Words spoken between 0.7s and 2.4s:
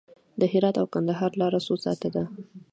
او کندهار لاره څو ساعته ده؟